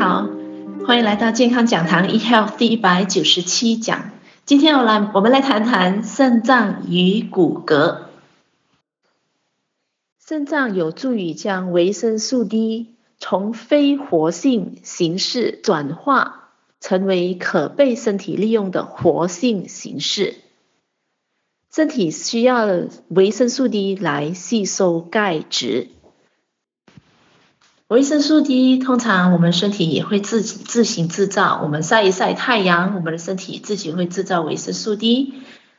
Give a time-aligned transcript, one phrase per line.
[0.00, 0.26] 好，
[0.86, 4.12] 欢迎来到健康讲堂 eHealth 第一百九十七讲。
[4.46, 8.04] 今天我来，我们来谈谈肾脏与骨骼。
[10.26, 16.48] 肾脏有助于将维生素 D 从非活性形式转化
[16.80, 20.36] 成为可被身体利用的活性形式。
[21.70, 22.66] 身体需要
[23.08, 25.88] 维生素 D 来吸收钙质。
[27.90, 35.34] 维生素 D 通常我们身体也会自己自行制造，我们晒一晒太阳，我们的身体自己会制造维生素 D。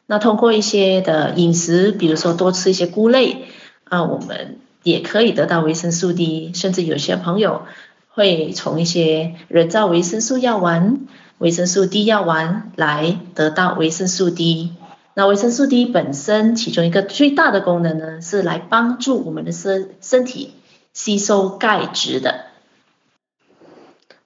[0.08, 3.46] 那通过一些的饮食，比如说多吃一些菇类，
[3.86, 6.52] 啊，我们也可以得到维生素 D。
[6.54, 7.62] 甚至有些朋友
[8.10, 11.00] 会从一些人造维生素药丸、
[11.38, 14.74] 维生素 D 药丸来得到维生素 D。
[15.14, 20.56] 那维生素 D 本身其中一个最大的功能呢，是来帮助我们的身身体。
[20.94, 22.46] 吸收钙质的，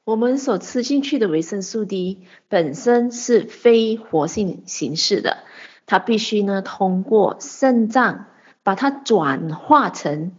[0.03, 5.37] 我们所吃进去的维生素 D 本身是非活性形式的，
[5.85, 8.25] 它必须呢通过肾脏
[8.63, 10.33] 把它转化成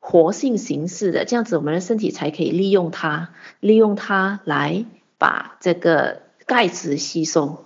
[0.00, 4.84] 活性形式的，这样子我们的身体才可以利用它，利用它来
[5.16, 7.64] 把这个钙质吸收。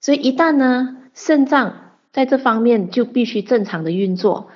[0.00, 4.50] 所以一旦呢肾脏在这方面就必须正常的运作。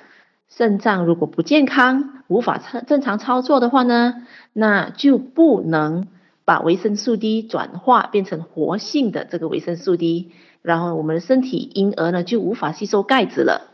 [0.55, 6.07] 肾脏如果不健康，无法正常操作的话呢，那就不能
[6.43, 13.69] 把维生素 D 转化变成活性的这个维生素 D，然后我们的身体因而呢就无法吸收钙质了。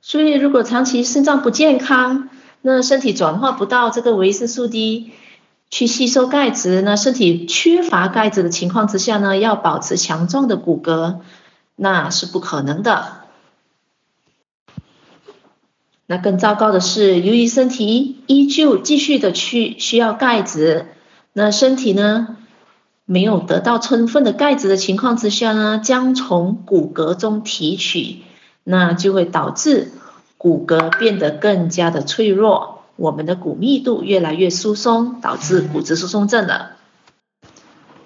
[0.00, 2.28] 所以如果长期肾脏不健康，
[2.60, 5.12] 那身体转化不到这个维生素 D
[5.70, 11.20] 去吸收钙质，那身体缺乏钙质的情况之下呢，要保持强壮的骨骼，
[11.76, 13.21] 那是不可能的。
[16.12, 20.88] 那更糟糕的是，由于身体依旧继续的去需要钙质，
[21.32, 22.36] 那身体呢
[23.06, 28.18] 没有得到充分的钙质的情况之下呢，将从骨骼中提取，
[28.62, 29.90] 那就会导致
[30.36, 36.72] 骨骼变得更加的脆弱，我们的骨密度越来越疏松，导致骨质疏松症了。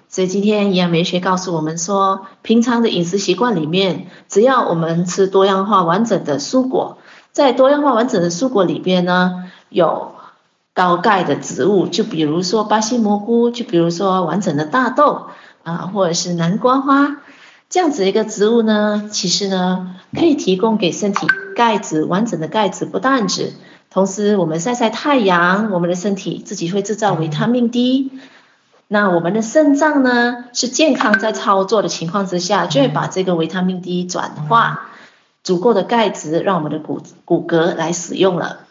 [0.07, 6.99] 所以今天营养美学告诉我们说，平常的饮食习惯里面，只要我们吃多样化完整的蔬果。
[7.37, 10.13] 在多样化完整的蔬果里边呢，有
[10.73, 15.27] 高钙的植物，就比如说巴西蘑菇，就比如说完整的大豆
[15.61, 17.17] 啊，或者是南瓜花，
[17.69, 23.53] 这样子一个植物呢，其实呢可以提供给身体钙质，完整的钙质不但止，
[23.91, 28.13] 同时我们晒晒太阳，我们的身体自己会制造维他命 D，
[28.87, 34.89] 那我们的肾脏呢是健康在操作的情况之下，就会把这个维他命 D 转化。
[35.47, 38.67] 足够的钙质，让我们的骨骨骼来使用了。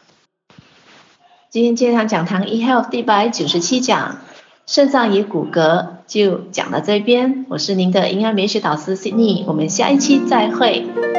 [1.49, 4.19] 今天健康讲堂 eHealth 第一百九十七讲，
[4.67, 7.47] 肾脏与骨骼就讲到这边。
[7.49, 11.16] 我是您的营养美学导师 Sydney，我们下一期再会。